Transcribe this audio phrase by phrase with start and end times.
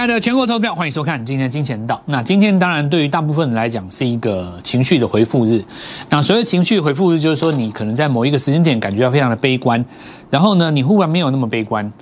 [0.00, 2.00] 亲爱的全国投票，欢迎收看今天的金钱道。
[2.06, 5.62] 那今天当然对于大部分人来讲是一个情绪的回复日。
[6.08, 9.84] 那所谓情绪回复日，就是说你可能在某一个时间点感觉到非常的悲观，
[10.30, 11.92] 然后呢，你忽然没有那么悲观，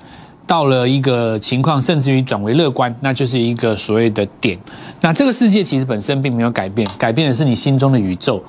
[0.47, 4.57] 到了一个情况，甚至于转为乐观，那就是一个所谓的点。
[5.01, 8.41] 那这个世界其实本身并没有改变，改变的是你心中的宇宙。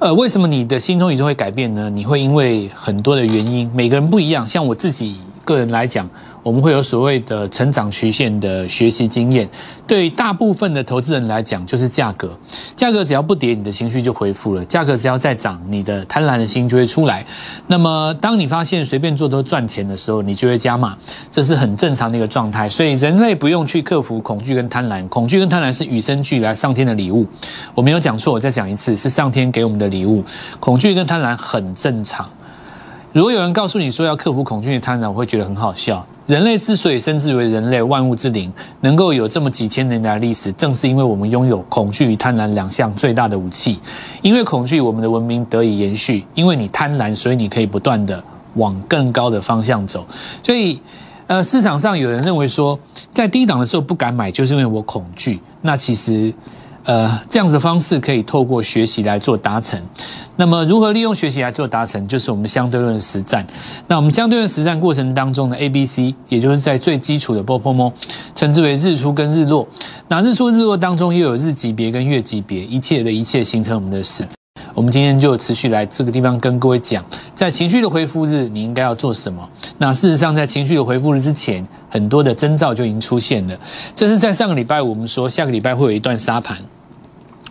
[0.00, 1.88] 呃，为什么你的心中宇宙会改变呢？
[1.88, 4.46] 你会因为很多的原因，每个人不一样。
[4.46, 6.06] 像我自己个人来讲。
[6.46, 9.48] 我们会有所谓的成长曲线的学习经验，
[9.84, 12.38] 对大部分的投资人来讲，就是价格，
[12.76, 17.26] 价格只要不跌，你的情绪就恢复了；价格只要再涨，你的贪婪的心就会出来。
[17.66, 20.96] 那么，当你发现随便做都赚钱的时候，你就会加码，
[21.32, 22.68] 这是很正常的一个状态。
[22.68, 27.26] 所以，人类不用去克服恐惧跟贪婪，恐惧跟贪婪是与生俱来上天的礼物。
[27.74, 30.22] 我没有讲错，我再讲一次，是上天给我们的礼物。
[30.60, 32.30] 恐惧跟贪婪很正常。
[33.16, 36.06] 如果有人告诉你说要克服恐惧与贪婪，我会觉得很好笑。
[36.26, 43.80] 人类之所以称之为人类，万物之灵，能够有这么几千年的历史，正是因为我们拥有恐惧与贪婪两项最大的武器。
[44.20, 48.22] 因为恐惧，我们的文明得以延续；因为你贪婪，所以你可以不断的
[48.56, 50.06] 往更高的方向走。
[50.42, 50.78] 所以，
[51.26, 52.78] 呃，市场上有人认为说，
[53.14, 55.40] 在低档的时候不敢买，就是因为我恐惧。
[55.62, 56.30] 那其实。
[56.86, 59.80] 呃，这样子的方式可以透过学习来做达成。
[60.36, 63.44] 那么，如何利用学习来做达成，就是我们相对论实战。
[63.88, 67.92] 那我们相对论实战过程当中的 A、B、C，也就是在最基础的波波摸，
[68.36, 69.66] 称之为日出跟日落。
[70.06, 74.24] 那日出日落当中又有日级别跟月级别，一切的一切形成我们的事。
[74.72, 79.48] 我们今天就持续来这个地方跟各位讲，在情绪的回复日，你应该要做什么？
[79.78, 83.58] 那事实上，在情绪的回复日之前，很多的征兆就已经出现了。
[83.96, 86.58] 这是在上个礼拜我们说，下个礼拜会有一段沙盘。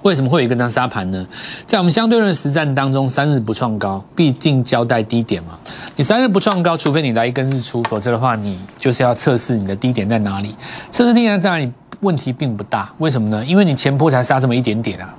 [0.05, 1.27] 为什么会有一个那沙盘呢？
[1.65, 5.57] 在我们相对论实战当中，三日不创高，必定交代低点嘛。
[5.95, 10.55] 你三日不创高，除非你来一根日出，否则的话，你就是要测试你的低点在哪里。
[10.91, 11.71] 测试低点在哪里，
[12.01, 12.93] 问题并不大。
[12.99, 13.43] 为什么呢？
[13.43, 15.11] 因为你前波才杀这么一点点啊。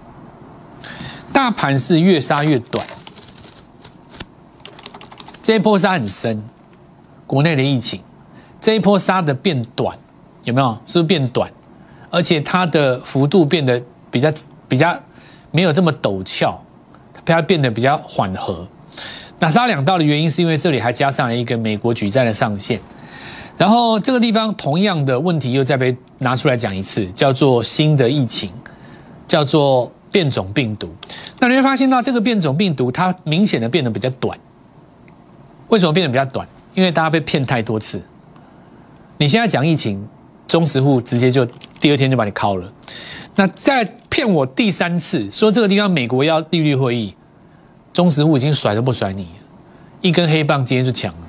[1.32, 2.86] 大盘是越杀越短，
[5.42, 6.41] 这一波杀很深。
[7.26, 8.00] 国内的疫情，
[8.60, 9.98] 这一波杀的变短，
[10.44, 10.78] 有没有？
[10.86, 11.50] 是不是变短？
[12.08, 13.82] 而且它的幅度变得
[14.12, 14.32] 比较。
[14.69, 14.99] 比较
[15.50, 16.62] 没有这么陡峭，
[17.25, 18.66] 它变得比较缓和。
[19.38, 22.81] 那杀两道的原因是因为这里还加上了一个美国举债的上限，
[23.56, 28.50] 然后这个地方同样的问题又再被拿出来讲一次，叫做新的疫情，
[29.28, 30.94] 叫做变种病毒。
[31.38, 34.38] 那你会发现到这个变种病毒它明显的变得比较短。
[35.69, 36.47] 为什么变得比较短？
[36.75, 38.00] 因为大家被骗太多次。
[39.19, 40.06] 你现在讲疫情，
[40.47, 41.44] 中实户直接就
[41.81, 42.72] 第二天就把你敲了。
[43.36, 47.14] 那再骗我第三次，说这个地方美国要利率会议，
[47.92, 49.28] 中石物已经甩都不甩你，
[50.00, 51.20] 一根黑棒今天就抢了。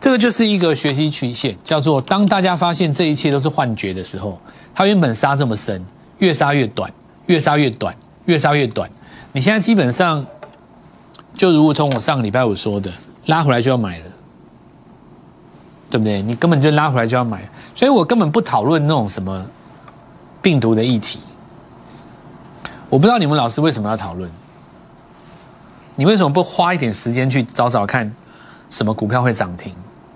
[0.00, 4.40] 这个就是一个学习曲线，叫做当大家发现这一切都是幻觉的时候，
[4.74, 5.84] 它原本杀这么深，
[6.18, 6.92] 越杀越短，
[7.26, 8.90] 越杀越短，越杀越短。
[9.30, 10.26] 你现在基本上
[11.36, 12.90] 就如同我上个礼拜五说的，
[13.26, 14.04] 拉回来就要买了，
[15.88, 16.20] 对不对？
[16.22, 19.46] 你根本就拉回来就要买，所以我根本不讨论那种什么。
[20.42, 21.20] 病毒的议题，
[22.88, 24.30] 我不知道你们老师为什么要讨论。
[25.96, 28.10] 你为什么不花一点时间去找找看，
[28.70, 29.74] 什么股票会涨停，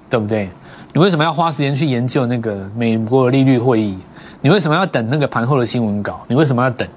[0.08, 0.48] 对不对？
[0.94, 3.98] 你为什么要花时间去研究那个美国利率会议？
[4.40, 6.24] 你为什么要等那个盘后的新闻稿？
[6.28, 6.88] 你为什么要等？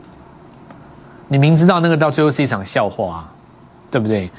[1.27, 3.29] 你明知道那个到最后是一场笑话，
[3.91, 4.31] 对不对？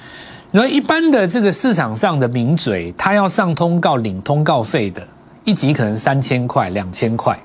[0.51, 5.07] 那一般的这个市场上的名嘴，他要上通告领通告费的，
[5.45, 7.39] 一集可能三千块、两千块。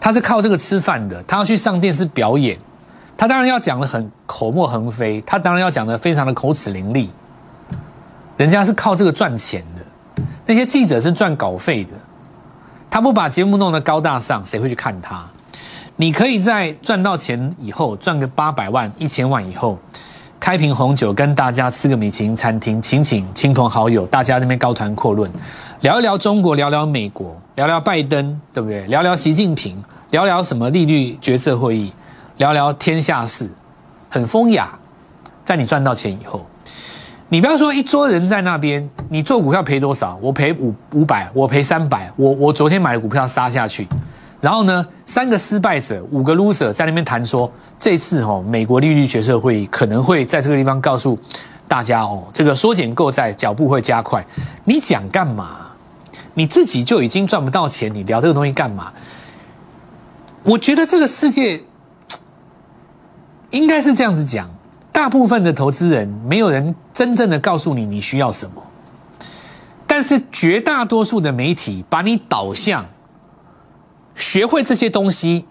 [0.00, 2.58] 他是靠这个吃饭的，他要去上电视表演，
[3.16, 7.08] 他当然要讲的很口沫横飞，他当然要讲的非常的口齿伶俐。
[8.36, 11.92] 人家是靠这个赚钱的，那些记者是赚稿费的，
[12.90, 15.24] 他不把节目弄得高大上，谁会去看他？
[15.96, 19.78] 你可以在赚到钱以后，赚个八百万、一千万以后，
[20.38, 25.30] 开瓶红酒跟大家吃个米其林餐厅，请请亲朋好友，大家那边高谈阔论。
[25.80, 28.84] 聊一聊中国，聊聊美国，聊聊拜登，对不对？
[28.86, 31.90] 聊聊习近平，聊聊什么利率决策会议，
[32.36, 33.48] 聊聊天下事，
[34.10, 34.78] 很风雅。
[35.42, 36.44] 在你赚到钱以后，
[37.30, 40.18] 你不要说一桌人在那边，你做股票赔多少？
[40.20, 43.88] 我赔五五百，我赔三百，我我昨天买的股票杀下去，
[44.38, 47.50] 然后呢，三个失败者，五个 loser 在那边谈说，
[47.80, 51.18] 这次哦，美国利率决策会议可能会在这个地方告诉
[51.66, 54.22] 大家哦，这个缩减购债脚步会加快。
[54.64, 55.65] 你讲干嘛？
[56.38, 58.92] 你自己就已经赚不到钱，你聊这个东西干嘛？
[60.42, 61.64] 我觉得这个世界
[63.50, 64.50] 应该是这样子讲：
[64.92, 68.62] 大部分的投资人没有人真正的告诉你你需要什么，
[69.86, 72.84] 但是绝大多数的媒体把你导向
[74.14, 75.46] 学会这些东西，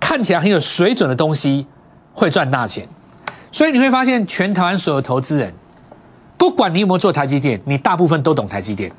[0.00, 1.66] 看起来很有水准的东西，
[2.14, 2.88] 会赚大钱。
[3.52, 5.52] 所以你会发现，全台湾所有投资人，
[6.38, 8.90] 不管你有没有做台积电，你大部分都懂台积电。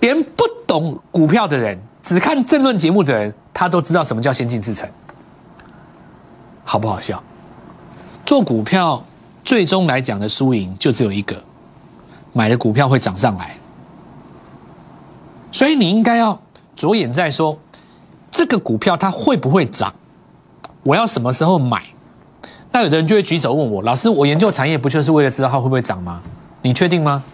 [0.00, 4.88] 连不懂股票的人，只看政论节目的人，他都知道什么叫先进制程，
[6.64, 7.22] 好不好笑？
[8.24, 9.04] 做股票
[9.44, 11.36] 最终来讲的输赢就只有一个，
[12.32, 13.56] 买的股票会涨上来。
[15.50, 16.38] 所以你应该要
[16.76, 17.58] 着眼在说，
[18.30, 19.92] 这个股票它会不会涨？
[20.82, 21.82] 我要什么时候买？
[22.70, 26.20] 那有的人就会举手问我：“老师，我研究产业不就是为了知道它会不会涨吗？
[26.60, 27.24] 你确定吗？”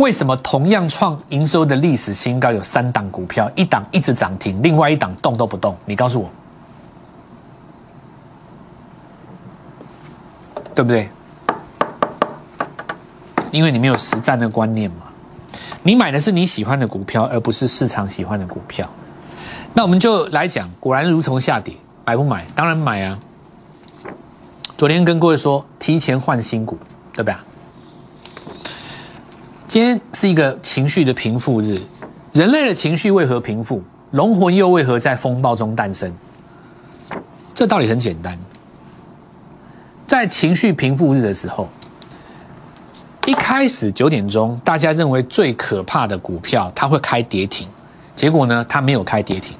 [0.00, 5.76] 为什么同样创营收的历史新高有三档股票，一档一直涨停，另外一档动都不动？
[5.84, 6.30] 你告诉我，
[10.74, 11.10] 对不对？
[13.52, 15.02] 因为你没有实战的观念嘛。
[15.82, 18.88] 你买的是你喜欢的股票，而不是市场喜欢的股票。
[19.74, 21.74] 那我们就来讲，果然如同下跌，
[22.06, 22.46] 买不买？
[22.54, 23.18] 当然买啊！
[24.78, 26.78] 昨天跟各位说，提前换新股，
[27.12, 27.34] 对不对？
[29.70, 31.80] 今天是一个情绪的平复日，
[32.32, 33.80] 人类的情绪为何平复？
[34.10, 36.12] 龙魂又为何在风暴中诞生？
[37.54, 38.36] 这道理很简单，
[40.08, 41.68] 在情绪平复日的时候。
[43.26, 47.68] 一开始九点钟，大家认为最可怕的股票，它会开跌停，
[48.16, 49.56] 结果呢，它没有开跌停。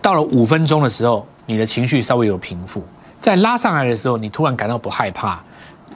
[0.00, 2.82] 到了五分钟的时候，你的情绪稍微有平复，
[3.20, 5.40] 在拉上来的时候，你突然感到不害怕。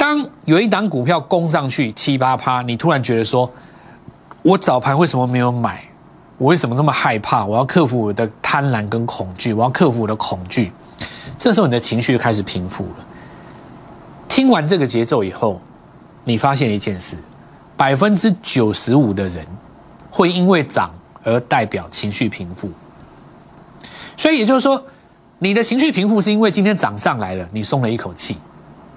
[0.07, 3.51] 当有一档股票攻上去七八趴，你突然觉得说，
[4.43, 5.83] 我早盘为什么没有买？
[6.39, 7.45] 我为什么那么害怕？
[7.45, 10.71] 我要克服我的贪婪跟恐惧，我要克服我的恐惧。
[11.37, 13.07] 这时候你的情绪开始平复了。
[14.29, 15.61] 听完这个节奏以后。
[16.29, 17.17] 你发现一件事，
[17.77, 19.47] 百分之九十五的人
[20.11, 20.91] 会因为涨
[21.23, 22.69] 而代表情绪平复，
[24.17, 24.85] 所以也就是说，
[25.39, 28.37] 你的情绪平复是因为今天涨上来了，你松了一口气，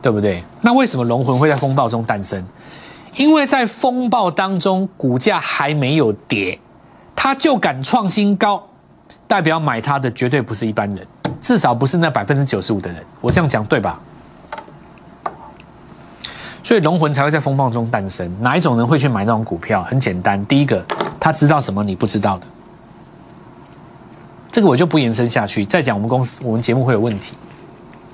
[0.02, 0.44] 对不对？
[0.62, 2.44] 那为什么龙魂会在风暴中诞生？
[3.16, 6.58] 因为在风暴当中，股价还没有跌，
[7.16, 8.64] 它就敢创新高，
[9.28, 11.06] 代表买它的绝对不是一般人，
[11.42, 13.04] 至少不是那百分之九十五的人。
[13.20, 14.00] 我这样讲对吧？
[16.64, 18.32] 所以龙魂才会在风暴中诞生。
[18.42, 19.82] 哪一种人会去买那种股票？
[19.84, 20.86] 很简单，第一个，
[21.20, 22.46] 他知道什么你不知道的。
[24.52, 25.66] 这个我就不延伸下去。
[25.66, 27.34] 再讲我们公司，我们节目会有问题，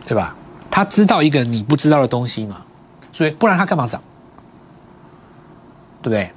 [0.07, 0.33] 对吧？
[0.75, 2.57] 他知道一个你不知道的东西嘛，
[3.13, 4.01] 所以不然他干嘛涨？
[6.01, 6.29] 对不对？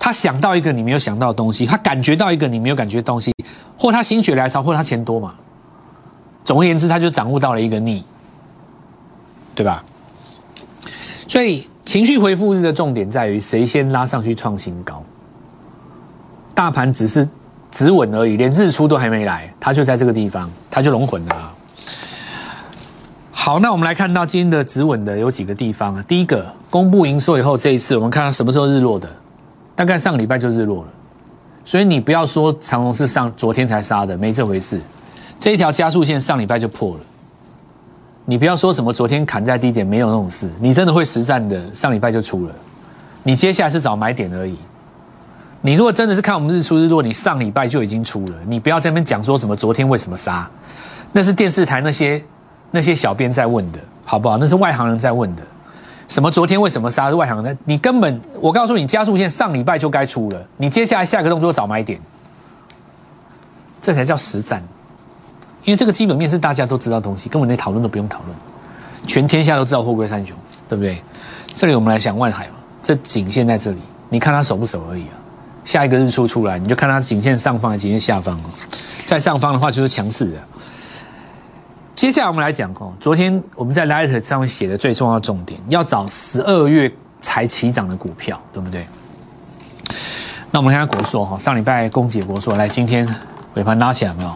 [0.00, 3.32] 他想到一个你没有想到的东西，他感觉到一个你没有感觉的东西，
[3.78, 5.32] 或他心血来潮，或他钱多嘛。
[6.44, 8.02] 总而言之，他就掌握到了一个逆，
[9.54, 9.84] 对吧？
[11.28, 15.04] 所以情绪回复日的重点在于谁先拉上去创新高，
[16.52, 17.28] 大盘只是
[17.70, 21.54] 止稳而已，连日出都还没来，它就在这个地方，它就龙魂了啊。
[23.48, 26.04] 好，那我们来看到今天的止稳的有几个地方啊。
[26.06, 29.08] 第一个，公布营收以后，这一次我们看到什么时候日落的？
[29.74, 30.88] 大概上个礼拜就日落了。
[31.64, 34.78] 所以你不要说长隆是上昨天才杀的，没这回事。
[35.38, 37.00] 这一条加速线上礼拜就破了。
[38.26, 40.46] 你不要说什么昨天砍在低点，没有那种事。
[40.60, 42.54] 你真的会实战的，上礼拜就出了。
[43.22, 44.58] 你接下来是找买点而已。
[45.62, 48.34] 你如果真的是看我们日出日落，你上礼拜就已经出了。
[48.46, 50.46] 你不要在那边讲说什么昨天为什么杀，
[51.12, 52.22] 那是电视台那些
[52.70, 54.36] 那些小编在问的，好不好？
[54.38, 55.42] 那是外行人在问的。
[56.06, 57.58] 什么昨天为什么杀是外行人？
[57.64, 60.42] 你根本我告诉你，加速线上礼拜就该出了。
[60.56, 62.00] 你接下来下一个动作找买点，
[63.80, 64.62] 这才叫实战。
[65.64, 68.34] 因为这个基本面是大家都知道的东西，根本连讨论都不用讨论，
[69.06, 70.34] 全天下都知道货柜三雄，
[70.66, 71.02] 对不对？
[71.54, 75.14] 这里我们来想万海嘛，这颈线在这里，你看它守不守而已啊。
[75.64, 78.44] 下一个日出出来，你就看它颈线上方还是颈线下方哦。
[79.04, 80.38] 在上方的话就是强势的。
[81.98, 86.88] 接下来我们来讲哦，昨天我们在 Light 上面写的最重要重点，要找十二月
[87.18, 88.86] 才起涨的股票，对不对？
[90.52, 93.04] 那我们看下国硕哈，上礼拜攻击国硕，来今天
[93.54, 94.30] 尾盘拉起来没有？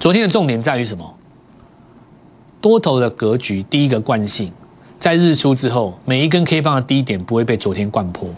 [0.00, 1.14] 昨天的重点在于什么？
[2.60, 4.52] 多头的格局，第一个惯性，
[4.98, 8.28] 在日出之后，每一根 K 棒的低点不会被昨天灌破，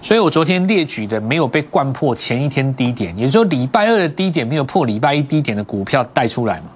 [0.00, 6.66] 所以我昨天列举的没有被灌破前一天低点，也就是说礼拜二的低点没有破礼拜一低点的股票带出来嘛。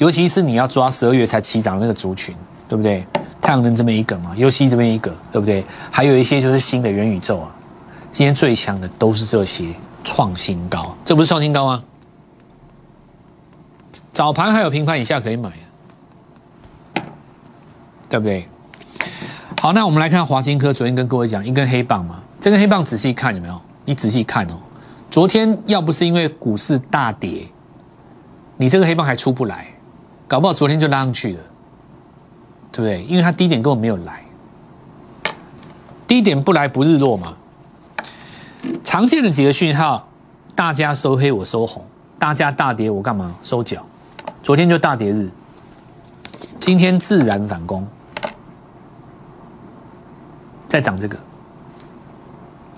[0.00, 2.34] 尤其是你要抓十二月才起涨那个族群，
[2.66, 3.06] 对不对？
[3.38, 5.62] 太阳能这边一个嘛，尤其这边一个，对不对？
[5.90, 7.54] 还有一些就是新的元宇宙啊。
[8.10, 9.66] 今天最强的都是这些
[10.02, 11.84] 创新高，这不是创新高吗？
[14.10, 15.52] 早盘还有平盘以下可以买，
[18.08, 18.48] 对不对？
[19.60, 23.60] 好，那我们来看华金科，昨天跟各位讲一根黑棒嘛，这根黑棒仔细看有没有？
[23.84, 24.56] 你仔细看哦，
[25.10, 27.46] 昨天要不是因为股市大跌，
[28.56, 29.68] 你这个黑棒还出不来，
[30.30, 31.40] 搞不好昨天就拉上去了，
[32.70, 33.02] 对不对？
[33.06, 34.22] 因为它低点根本没有来，
[36.06, 37.36] 低点不来不日落嘛。
[38.84, 40.06] 常见的几个讯号，
[40.54, 41.84] 大家收黑我收红，
[42.16, 43.84] 大家大跌我干嘛收脚？
[44.40, 45.28] 昨天就大跌日，
[46.60, 47.84] 今天自然反攻，
[50.68, 51.18] 再涨这个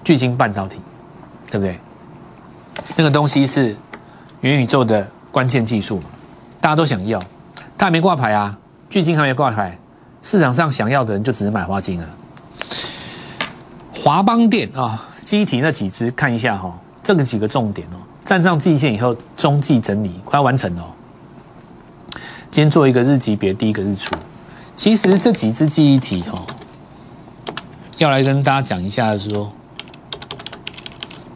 [0.03, 0.81] 巨晶半导体，
[1.51, 1.79] 对不对？
[2.97, 3.77] 那个东西是
[4.41, 6.05] 元宇宙的关键技术嘛，
[6.63, 7.23] 大家都想要，
[7.83, 8.57] 它还没挂牌啊，
[8.89, 9.77] 巨晶还没挂牌，
[10.23, 12.09] 市场上想要的人就只能买华晶了。
[13.93, 16.73] 华邦电啊，机体那几只看一下哈，
[17.03, 20.95] 这个几个重点哦，站上季线以后，中继整理快完成了。
[22.53, 24.15] 今天做一个日级别第一个日出，
[24.77, 26.41] 其实这几只记忆体哈，
[27.99, 29.53] 要来跟大家讲一下说。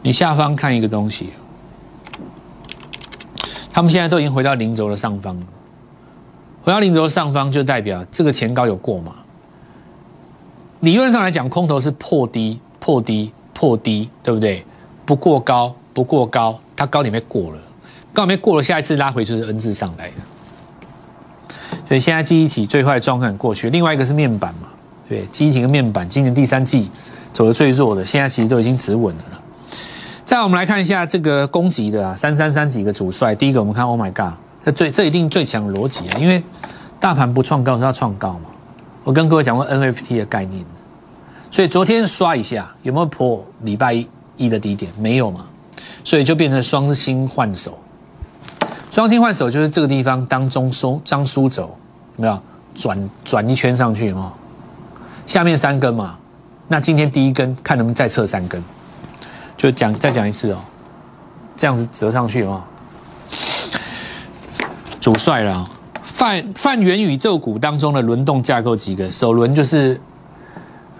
[0.01, 1.33] 你下方看一个东西，
[3.73, 5.45] 他们现在都已经回到零轴的上方了。
[6.67, 9.15] 五幺零轴上方，就代表这个前高有过嘛？
[10.81, 14.65] 理论上来讲，空头是破低、破低、破低，对不对？
[15.05, 17.57] 不过高，不过高，它高点被过了，
[18.11, 20.13] 高点被过了，下一次拉回就是 N 字上来的。
[21.87, 24.67] 所以现在记忆体最坏状况过去，另外一个是面板嘛？
[25.07, 26.91] 对，记忆体跟面板今年第三季
[27.31, 29.41] 走的最弱的，现在其实都已经止稳了。
[30.25, 33.33] 再我们来看一下这个攻击的啊，三三三几个主帅。
[33.33, 34.33] 第一个我们看，Oh my God，
[34.67, 36.43] 这最这一定最强逻辑啊，因为
[36.99, 38.49] 大盘不创高是要创高嘛。
[39.05, 40.65] 我跟各位讲过 NFT 的概念，
[41.49, 43.93] 所以昨天刷一下有没有破礼拜
[44.35, 44.91] 一的低点？
[44.99, 45.45] 没有嘛，
[46.03, 47.77] 所以就变成双星换手。
[48.91, 51.77] 双星换手就是这个地方当中收张书走，
[52.17, 52.37] 有没有
[52.75, 54.33] 转转一圈上去吗？
[55.25, 56.17] 下面三根嘛，
[56.67, 58.61] 那今天第一根看能不能再测三根。
[59.55, 60.59] 就讲再讲一次哦，
[61.55, 62.61] 这样子折上去哦。
[64.99, 65.69] 主帅了，
[66.01, 69.99] 泛泛元宇宙股当中的轮动架构几个，首轮就是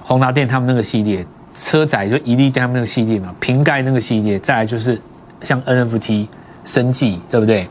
[0.01, 5.01] 宏达电他们那个系列，车载就一利电他们那个系列嘛，瓶盖那个系列，再来就是
[5.41, 6.27] 像 NFT
[6.63, 7.67] 生技，对不对？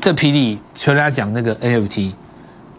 [0.00, 2.12] 这霹雳全大家讲那个 NFT，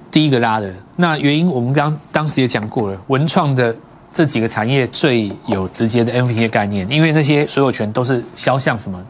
[0.09, 3.75] 第一个拉的，那原因我们刚当时也讲过了，文创的。
[4.13, 9.01] 这几个产业最有直接的 NFT 概念，因为那些所有权都是肖像什么，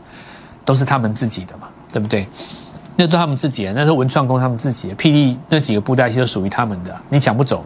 [0.63, 2.27] 都是他们自己的嘛，对不对？
[2.98, 7.63] 那都他们自己的，那是文创工他们自己的，PD 那几个布袋戏都属于他们的，你抢不走。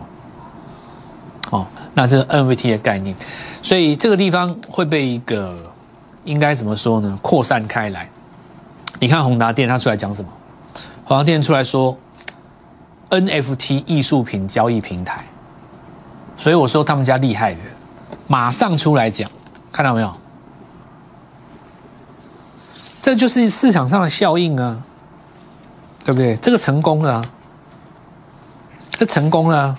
[1.50, 3.16] 哦，那是 NFT 的概念，
[3.62, 5.58] 所以这个地方会被一个
[6.24, 7.20] 应该怎么说呢？
[7.22, 8.08] 扩散开来。
[9.00, 10.30] 你看宏达电他出来讲什么？
[11.04, 11.98] 宏达电出来说
[13.10, 15.24] NFT 艺术品交易平台。
[16.38, 17.60] 所以我说他们家厉害的，
[18.28, 19.30] 马上出来讲，
[19.72, 20.12] 看到没有？
[23.06, 24.82] 这就是市场上的效应啊，
[26.04, 26.36] 对不对？
[26.38, 27.24] 这个成功了，
[28.94, 29.78] 这成功了。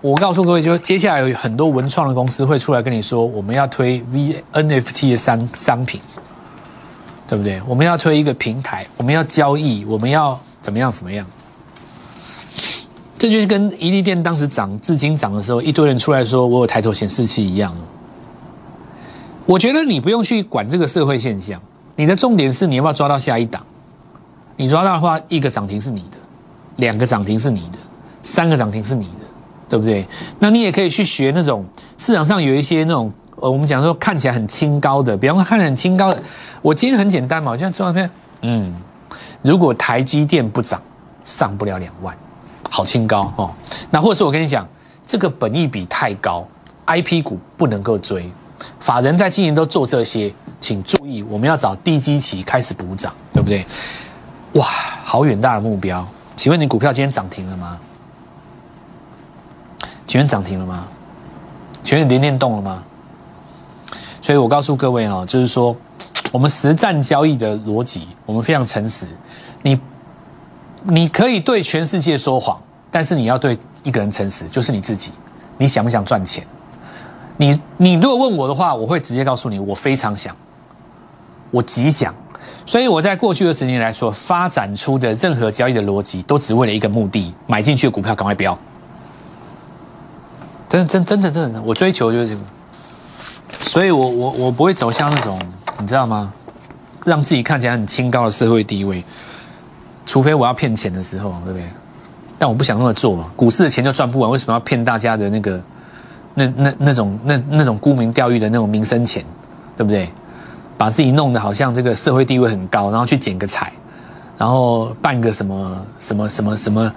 [0.00, 6.00] 我告诉各位，就接下来有很多文创的公司会出来跟你说，我们要推 V NFT 的商商品，
[7.28, 7.60] 对不对？
[7.66, 11.26] 我们要推一个平台，我们要交易，我们要怎么样怎么样？
[13.18, 17.76] 这就是跟伊利店当时涨、至今涨的时候，一堆人出来说我有抬头显示器一样。
[19.46, 21.60] 我觉得你不用去管这个社会现象，
[21.94, 23.64] 你的重点是你要不要抓到下一档。
[24.56, 26.16] 你抓到的话，一个涨停是你的，
[26.76, 27.78] 两个涨停是你的，
[28.22, 29.24] 三个涨停是你的，
[29.68, 30.04] 对不对？
[30.40, 31.64] 那你也可以去学那种
[31.96, 36.20] 市场上有一些那种呃，我们讲说看起来很清高的，比方说看起来很清高的。
[36.60, 38.10] 我今天很简单嘛，我就做照片，
[38.40, 38.74] 嗯，
[39.42, 40.82] 如果台积电不涨，
[41.22, 42.16] 上不了两万。
[42.68, 43.50] 好清高哦，
[43.90, 44.66] 那或者是我跟你讲，
[45.06, 46.44] 这个本益比太高
[46.86, 48.28] ，I P 股不能够追。
[48.80, 53.64] 法人在今年都做这些，请注意，我们要找低基期开始补涨，对不对？
[54.52, 54.66] 哇，
[55.04, 56.06] 好远大的目标。
[56.36, 57.78] 请问你股票今天涨停了吗？
[60.06, 60.86] 请问涨停了吗？
[61.82, 62.82] 请问连电动了吗？
[64.22, 65.76] 所以我告诉各位哦，就是说，
[66.32, 69.06] 我们实战交易的逻辑，我们非常诚实。
[69.62, 69.80] 你。
[70.88, 75.10] 你可以对全世界说谎，但是你要对一个人诚实，就是你自己。
[75.58, 76.46] 你想不想赚钱？
[77.36, 80.34] 你你如果问我的话，我会直接告诉你，我非常想，
[81.50, 82.14] 我极想。
[82.64, 88.58] 所以我在过去的十年来说，发展出的任何交易的逻辑，都只为了一个目的：买进去的股票赶快飙。
[90.68, 92.40] 真真真的真的，我追求就是这个。
[93.60, 95.38] 所以我我我不会走向那种，
[95.78, 96.32] 你知道吗？
[97.04, 99.04] 让自己看起来很清高的社会地位。
[100.04, 101.68] 除非我要骗钱的时候，对不对？
[102.38, 103.30] 但我不想那么做嘛。
[103.36, 105.62] 股市的钱就赚不完，为什么要骗大家的那个
[106.36, 109.24] 那那那种那那种沽名钓誉的那种名声钱，
[109.76, 110.08] 对不对？
[110.78, 113.72] 把自己弄得好像这个社会地位很高，然后去剪个彩，
[114.36, 116.92] 然后办个什么什么什么什么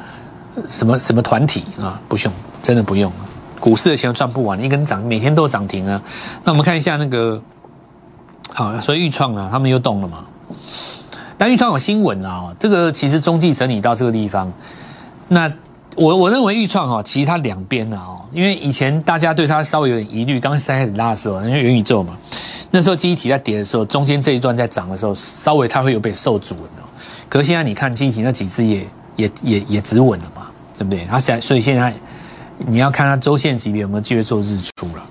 [0.70, 1.98] 什么什么团体啊？
[2.10, 3.10] 不用，真的不用。
[3.58, 6.02] 股市的钱赚不完，一根涨，每天都涨停啊。
[6.44, 7.42] 那我们看一下那个，
[8.54, 10.26] 好，所以豫创啊，他们又动了嘛。
[11.38, 14.52] 但豫创有新闻啊，这个其实中继整理到这个地方，
[15.30, 15.50] 那
[15.96, 22.18] 我我认为豫创哈，其实它两边啊，因为以前大家对它稍微有点疑虑，刚开始拉的时候，因为元宇宙嘛，
[22.72, 26.90] 那时候记忆体在跌的时候，中间这一段在涨的时候，稍微它会有被受阻了。
[27.28, 31.06] 可是现在你看记忆体那几只也也也也止稳了嘛，对不对？
[31.06, 31.94] 它现在所以现在。
[32.68, 35.06] 你要看它周线级别有没有机会做日出了。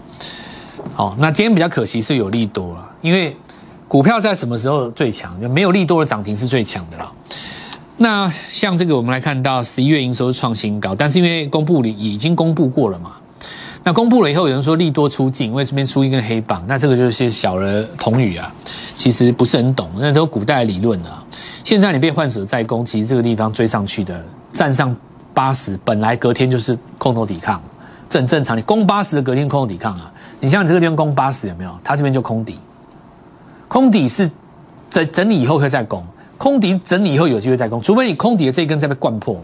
[0.92, 3.34] 好，那今天比较可惜是有利多了，因为
[3.88, 5.40] 股票在什么时候最强？
[5.40, 7.10] 就没有利多的涨停是最强的了。
[7.98, 13.12] 那像这个，我们来看到十一月营收创新高，但是因为公布里已经公布过了嘛。
[13.82, 18.52] 那公布了以后，有人说利多出尽，因为这边出一根黑棒，那这个就是小儿童语啊，
[18.96, 21.22] 其实不是很懂，那都古代理论啊。
[21.64, 24.96] 现在你被换手再攻，其实这个地方追上去的，站上。
[25.34, 27.62] 八十本来隔天就是空头抵抗，
[28.08, 28.58] 这很正常。
[28.58, 31.70] 你攻八十的隔天空头抵抗啊，你像你这个地方攻八十有没有？
[31.84, 32.58] 它这边就空底，
[33.68, 34.28] 空底是
[34.90, 36.04] 整整理以后会再攻，
[36.38, 39.38] 空底整理以后有机会再攻，除非你空底的这根再被灌破，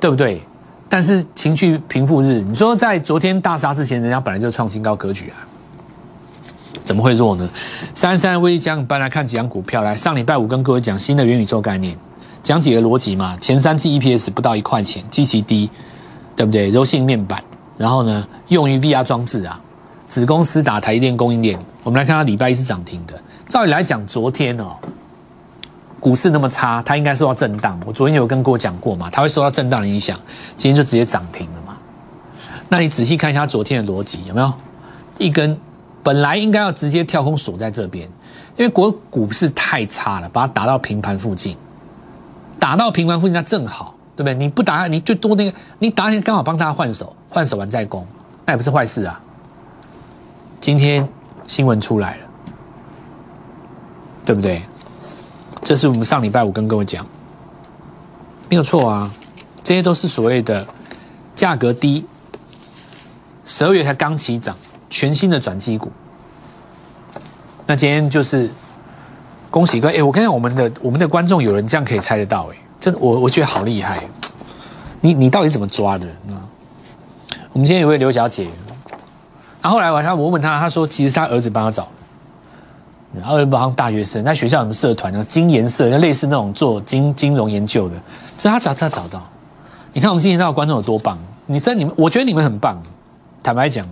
[0.00, 0.42] 对不对？
[0.88, 5.40] 但是情绪平复日，你说在昨天大杀之前，人家本来就创新高格局啊，
[6.84, 7.48] 怎么会弱呢？
[7.94, 11.96] 三三微将搬来看几张股票来，上礼拜五跟各位讲新的元宇宙概念。
[12.42, 13.38] 讲几个逻辑嘛？
[13.40, 15.70] 前三季 EPS 不到一块钱，极其低，
[16.34, 16.70] 对不对？
[16.70, 17.40] 柔性面板，
[17.78, 19.60] 然后呢，用于 VR 装置啊。
[20.08, 23.14] 子公司打台电供应链，我们来看它礼拜一是涨停的。
[23.48, 24.76] 照理来讲，昨天哦，
[26.02, 27.78] 股市那么差，它应该受到震荡。
[27.86, 30.18] 我昨天有跟过讲过嘛，它会受到震荡的影响，
[30.56, 31.78] 今天就直接涨停了嘛。
[32.68, 34.52] 那你仔细看一下昨天的逻辑有没有？
[35.18, 35.56] 一根
[36.02, 38.08] 本来应该要直接跳空锁在这边，
[38.56, 41.56] 因为国股市太差了，把它打到平盘附近。
[42.58, 44.34] 打到平盘附近，那正好，对不对？
[44.34, 48.04] 你不打，你就多那个，你打起来刚好帮他换手，换手完再攻，
[48.44, 49.20] 那也不是坏事啊。
[50.60, 51.08] 今天
[51.46, 52.26] 新闻出来了，
[54.24, 54.62] 对不对？
[55.62, 57.06] 这是我们上礼拜五跟各位讲，
[58.48, 59.10] 没有错啊。
[59.62, 60.66] 这些都是所谓的
[61.34, 62.04] 价格低，
[63.44, 64.56] 十二月才刚起涨，
[64.90, 65.90] 全新的转机股。
[67.66, 68.50] 那今天就是。
[69.52, 69.98] 恭喜各位！
[69.98, 74.02] 哎，我跟你讲，我们的我们的观众有人这样可以猜得到，哎，真，我我觉得好厉害。
[75.02, 76.08] 你你到底怎么抓的？
[77.52, 78.48] 我们今天有位刘小姐，
[79.60, 81.86] 然后来晚上我问她，她说其实她儿子帮她找，
[83.20, 85.22] 儿子帮大学生，在学校什么社团呢？
[85.28, 87.94] 金研社，就类似那种做金金融研究的，
[88.38, 89.22] 是他找他找到。
[89.92, 91.18] 你看我们今天到的观众有多棒？
[91.46, 92.80] 你在你们，我觉得你们很棒。
[93.42, 93.86] 坦白讲，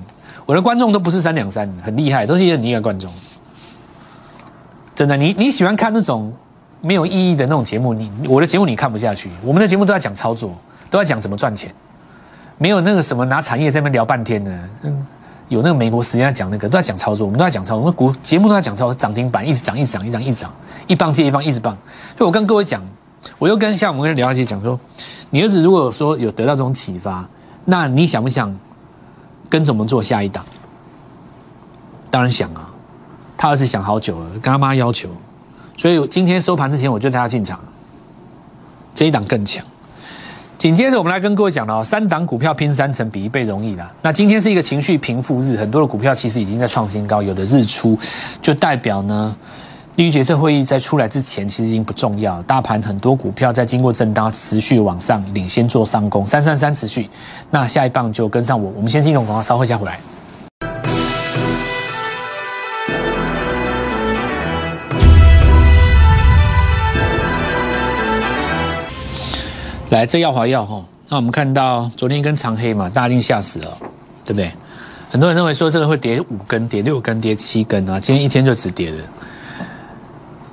[0.47, 3.11] 我的观众都不是三两三，很厉害，都是一些厉害观众。
[4.95, 6.33] 真的，你你喜欢看那种
[6.81, 7.93] 没有意义的那种节目？
[7.93, 9.29] 你我的节目你看不下去。
[9.43, 10.57] 我们的节目都在讲操作，
[10.89, 11.71] 都在讲怎么赚钱，
[12.57, 14.51] 没有那个什么拿产业在那边聊半天的。
[14.83, 15.07] 嗯，
[15.51, 17.27] 有那个美国时间在讲那个，都在讲操作。
[17.27, 20.55] 我们都在讲操作，我们股节目都在讲操作，涨停板一直涨，一直涨，一直涨，一直涨，
[20.87, 21.77] 一棒接一棒，一直棒。
[22.17, 22.81] 所以我跟各位讲，
[23.37, 24.79] 我又跟像我们跟刘小姐讲说，
[25.29, 27.29] 你儿子如果说有得到这种启发，
[27.65, 28.57] 那你想不想
[29.49, 30.45] 跟着我们做下一档？
[32.11, 32.71] 当然想啊。
[33.37, 35.09] 他儿子想好久了，跟他妈要求，
[35.75, 37.59] 所以今天收盘之前我就带他进场，
[38.95, 39.65] 这一档更强。
[40.61, 43.91] 紧接着我们来跟各位讲了，三档股票拼三成比一倍容易啦。
[44.03, 47.99] 那今天是一个情绪平复日，很多的股票其实已经在创新高，有的日出
[48.43, 49.35] 就代表呢，
[49.97, 52.43] 利率决策会议在出来之前其实已经不重要。
[52.43, 57.09] 大盘很多股票在经过震荡持续往上领先做上攻，三三三持续，
[57.51, 58.71] 那下一棒就跟上我。
[58.77, 59.99] 我们先进入广告，稍后下回来。
[69.91, 73.77] 来，这耀华药哈，那我们看到昨天一根长黑嘛，大家一定吓死了，
[74.25, 74.49] 对不对？
[75.11, 78.99] 很多人认为说这个会跌五根、跌六根、跌七根啊，今天一天就只跌了。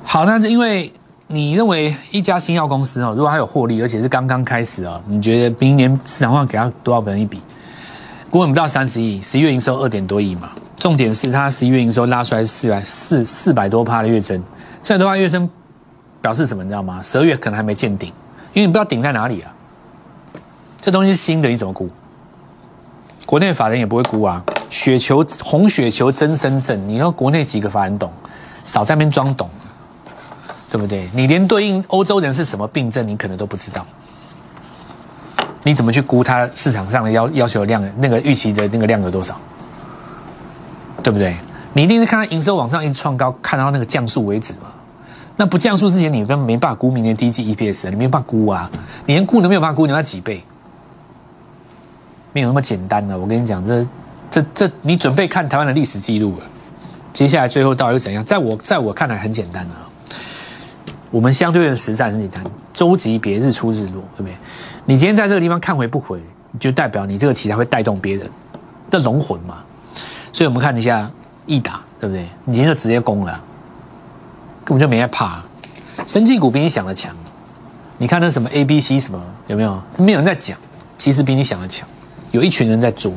[0.04, 0.92] 好，那是因为
[1.28, 7.40] 你认为一家新药公司哦，如果它有获利，而且是刚刚开始啊，你觉得明年市场上给它多少本一笔？
[8.32, 10.50] 估本不到三十亿，十一月营收二点多亿嘛。
[10.78, 14.42] 重点是它十一月营收拉出来四百四四百多趴的月增，
[14.82, 15.48] 四百多趴月增
[16.24, 16.64] 表示什么？
[16.64, 17.04] 你知道吗？
[17.04, 18.12] 十二月可能还没见顶。
[18.54, 19.54] 因为你不知道顶在哪里啊，
[20.82, 21.90] 这东西是新的，你怎么估？
[23.26, 24.44] 国内法人也不会估啊。
[24.70, 28.12] 雪球红雪球真深圳，你要国内几个法人懂，
[28.66, 29.50] 少在那边装懂，
[30.72, 31.10] 对不对？
[31.14, 33.86] 你连对应欧洲人是什么病症，你可能都不知道。
[35.64, 39.40] 你怎么去估它市场上的要要求量那个预期的那个量有多少？
[41.04, 41.36] 对不对？
[41.74, 44.68] 你一定是看它营收往上一直创高，看到那个降速为止嘛。
[45.40, 48.70] 那不降速之前，你根本没办法估明年第一季 EPS，你没有办法估啊，
[49.06, 50.44] 你连估都没有办法估，你要几倍？
[52.34, 53.18] 没有那么简单的。
[53.18, 53.88] 我跟你讲，这、
[54.32, 56.44] 这、这，你准备看台湾的历史记录了。
[57.14, 58.26] 接下来最后到底是怎样？
[58.26, 59.86] 在我在我看来很简单啊。
[61.10, 64.34] 我们相对的实战很简单，周级别日出日落，对不对？
[64.86, 66.20] 你今天在这个地方看回不回，
[66.60, 68.30] 就代表你这个题材会带动别人
[68.90, 69.64] 的龙魂嘛。
[70.34, 71.10] 所以我们看一下
[71.46, 72.26] 易达，对不对？
[72.44, 73.44] 你今天就直接攻了。
[74.68, 75.42] 根本就没在怕，
[76.06, 77.16] 生技股比你想的强。
[77.98, 79.82] 你看那什么 A、B、C 什么有没有？
[79.98, 80.58] 没有人在讲，
[80.98, 81.88] 其实比你想的强。
[82.32, 83.14] 有一群人在做，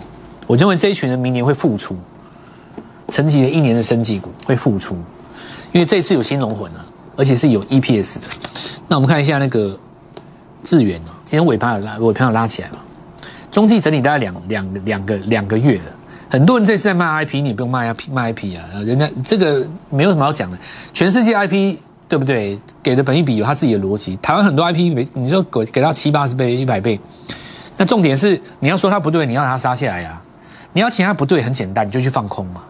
[0.46, 1.96] 我认为这一群人明年会复出，
[3.08, 4.94] 沉寂了一年的生技股会复出，
[5.72, 6.86] 因为这次有新龙魂了，
[7.16, 8.20] 而且是有 EPS 的。
[8.86, 9.76] 那我们看一下那个
[10.62, 12.76] 智源啊，今天尾盘有拉，尾盘有拉起来嘛？
[13.50, 15.84] 中继整理大概两两两个两个月了。
[16.30, 20.56] 很多人这次在卖 IP，你不用卖 IP 卖 IP 啊，人家这个没有什么好讲的。
[20.94, 21.76] 全世界 IP
[22.08, 22.56] 对不对？
[22.82, 24.16] 给的本益比有他自己的逻辑。
[24.22, 27.00] 台湾很多 IP 没，你说给给到七八十倍、一百倍，
[27.76, 30.20] 那重点是你要说它不对，你要它杀下来呀。
[30.72, 32.62] 你要请它不对，很简单，你就去放空嘛。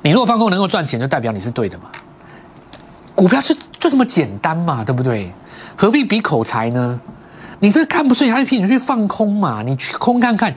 [0.00, 1.84] 你如果放空能够赚钱，就代表你是对的嘛。
[3.14, 5.30] 股票就就这么简单嘛，对不对？
[5.76, 6.98] 何必比口才呢？
[7.60, 10.54] 你这看不顺眼 IP，你就去放空嘛，你去空看看。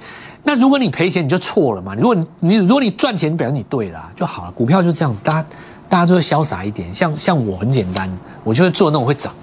[0.47, 1.93] 那如果你赔钱，你就错了嘛。
[1.93, 4.51] 如果你如果你赚钱，表示你对了就好了。
[4.53, 5.47] 股票就这样子，大家
[5.89, 6.93] 大家都会潇洒一点。
[6.93, 8.09] 像像我很简单，
[8.45, 9.33] 我就会做那种会涨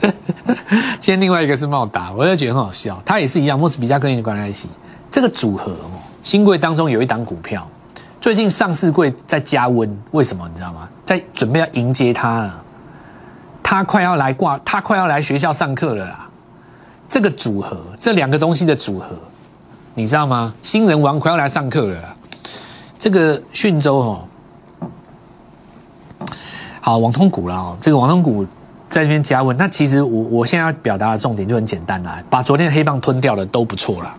[0.00, 0.14] 的。
[1.00, 3.02] 今天另外一个是茂达，我就觉得很好笑。
[3.04, 4.68] 他也是一样，莫斯比加跟你关在一起。
[5.10, 5.90] 这个组合哦，
[6.22, 7.68] 新贵当中有一档股票，
[8.20, 10.88] 最近上市贵在加温，为什么你知道吗？
[11.04, 12.64] 在准备要迎接它了，
[13.64, 16.30] 它快要来挂，它快要来学校上课了啦。
[17.08, 19.18] 这个组合，这两个东西的组合。
[19.94, 20.52] 你知道吗？
[20.60, 22.16] 新人王快要来上课了。
[22.98, 24.24] 这个讯州哦，
[26.80, 27.78] 好网通股了哦。
[27.80, 28.44] 这个网通股
[28.88, 29.56] 在这边加温。
[29.56, 34.16] 那其实我我现在要表达的重点就很简单啦，把昨天黑棒吞掉了都不错了。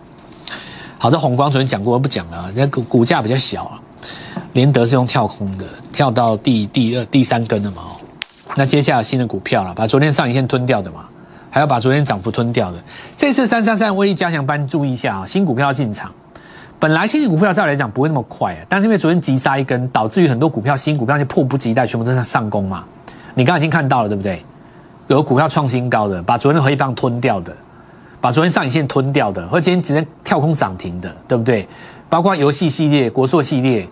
[0.98, 2.50] 好，这红光昨天讲过，不讲了。
[2.54, 3.80] 那股股价比较小啊。
[4.54, 7.82] 联德是用跳空的，跳到第第二、第三根了嘛？
[8.54, 11.04] 那接下来新的股票了，把昨天上影线吞掉的嘛。
[11.56, 12.76] 还要把昨天涨幅吞掉的，
[13.16, 16.12] 这次三三三威力加强班注意一下啊，新股票要进场。
[16.78, 22.84] 本来新股票照来讲不会那么快啊，但是因为昨天急杀一根，导致于很多股票新股票就迫不及待全部都在上攻嘛。
[23.34, 24.44] 你刚刚已经看到了对不对？
[25.06, 27.56] 有股票创新高的，把昨天的黑棒吞掉的，
[28.20, 31.66] 把昨天上影线吞掉的，或今天直接跳空涨停的，对不对？
[32.10, 33.88] 包括游戏系列、国硕系列，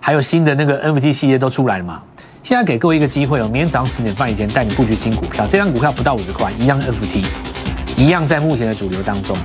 [0.00, 2.02] 还有新的那个 NFT 系列都出来了嘛。
[2.42, 5.46] 现在给各位一个机会哦，明天早上十点半以前带你布局新股票。
[5.46, 7.24] 这张股票不到五十块，一样 FT，
[7.96, 9.36] 一样在目前的主流当中。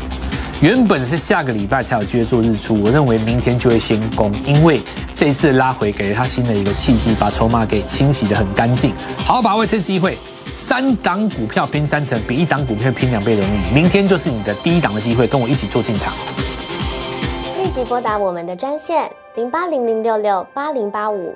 [0.61, 4.81] 原本是下个礼拜才有机会做日出，我认为明天就会先攻，因为
[5.13, 8.91] 这一次拉回给了他新的一个契机，把筹码给清洗的很干净。
[9.19, 10.17] 好好把握这次机会，
[10.57, 13.75] 三档股票拼三成，比一档股票拼两倍容易。
[13.75, 16.15] 明天就是你的第一档的机会，跟我一起做进场。
[17.61, 21.35] 立即拨打我们的专线零八零零六六八零八五。